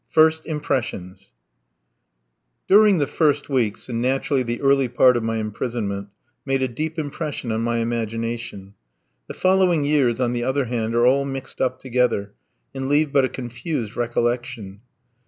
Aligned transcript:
FIRST 0.09 0.47
IMPRESSIONS 0.47 1.29
During 2.67 2.97
the 2.97 3.05
first 3.05 3.49
weeks, 3.49 3.87
and 3.87 4.01
naturally 4.01 4.41
the 4.41 4.59
early 4.59 4.87
part 4.87 5.15
of 5.15 5.21
my 5.21 5.37
imprisonment, 5.37 6.07
made 6.43 6.63
a 6.63 6.67
deep 6.67 6.97
impression 6.97 7.51
on 7.51 7.61
my 7.61 7.77
imagination. 7.77 8.73
The 9.27 9.35
following 9.35 9.85
years 9.85 10.19
on 10.19 10.33
the 10.33 10.43
other 10.43 10.65
hand 10.65 10.95
are 10.95 11.05
all 11.05 11.23
mixed 11.23 11.61
up 11.61 11.77
together, 11.79 12.33
and 12.73 12.89
leave 12.89 13.13
but 13.13 13.25
a 13.25 13.29
confused 13.29 13.95
recollection. 13.95 14.81